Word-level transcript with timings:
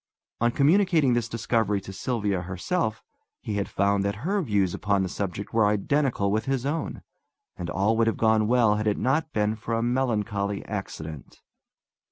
On 0.39 0.49
communicating 0.49 1.13
this 1.13 1.29
discovery 1.29 1.79
to 1.81 1.93
Sylvia 1.93 2.41
herself 2.41 3.03
he 3.39 3.57
had 3.57 3.69
found 3.69 4.03
that 4.03 4.25
her 4.25 4.41
views 4.41 4.73
upon 4.73 5.03
the 5.03 5.09
subject 5.09 5.53
were 5.53 5.67
identical 5.67 6.31
with 6.31 6.45
his 6.45 6.65
own; 6.65 7.03
and 7.55 7.69
all 7.69 7.95
would 7.97 8.07
have 8.07 8.17
gone 8.17 8.47
well 8.47 8.77
had 8.77 8.87
it 8.87 8.97
not 8.97 9.31
been 9.31 9.55
for 9.55 9.75
a 9.75 9.83
melancholy 9.83 10.65
accident. 10.65 11.41